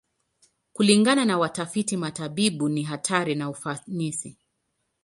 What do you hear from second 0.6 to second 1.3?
Kulingana